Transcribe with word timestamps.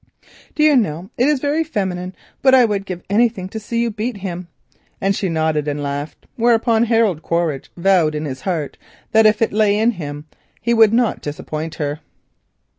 "Do 0.55 0.63
you 0.63 0.75
know, 0.75 1.11
it 1.15 1.27
is 1.27 1.39
very 1.39 1.63
feminine, 1.63 2.15
but 2.41 2.55
I 2.55 2.65
would 2.65 2.87
give 2.87 3.03
anything 3.07 3.47
to 3.49 3.59
see 3.59 3.83
you 3.83 3.91
beat 3.91 4.17
him?" 4.17 4.47
and 4.99 5.15
she 5.15 5.29
nodded 5.29 5.67
and 5.67 5.79
laughed, 5.83 6.25
whereupon 6.37 6.85
Harold 6.85 7.21
Quaritch 7.21 7.69
vowed 7.77 8.15
in 8.15 8.25
his 8.25 8.41
heart 8.41 8.79
that 9.11 9.27
if 9.27 9.43
it 9.43 9.53
in 9.53 9.91
him 9.91 10.25
lay 10.31 10.37
he 10.59 10.73
would 10.73 10.91
not 10.91 11.21
disappoint 11.21 11.75
her. 11.75 11.99